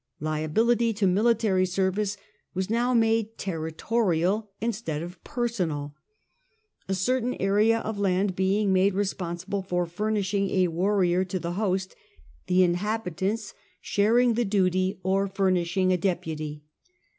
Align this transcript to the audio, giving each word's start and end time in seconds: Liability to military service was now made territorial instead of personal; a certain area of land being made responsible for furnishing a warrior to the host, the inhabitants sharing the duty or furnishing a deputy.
Liability 0.19 0.93
to 0.93 1.05
military 1.05 1.63
service 1.67 2.17
was 2.55 2.71
now 2.71 2.91
made 2.91 3.37
territorial 3.37 4.49
instead 4.59 5.03
of 5.03 5.23
personal; 5.23 5.93
a 6.87 6.95
certain 6.95 7.35
area 7.35 7.81
of 7.81 7.99
land 7.99 8.35
being 8.35 8.73
made 8.73 8.95
responsible 8.95 9.61
for 9.61 9.85
furnishing 9.85 10.49
a 10.49 10.69
warrior 10.69 11.23
to 11.25 11.37
the 11.37 11.51
host, 11.53 11.95
the 12.47 12.63
inhabitants 12.63 13.53
sharing 13.79 14.33
the 14.33 14.43
duty 14.43 14.99
or 15.03 15.27
furnishing 15.27 15.93
a 15.93 15.97
deputy. 15.97 16.63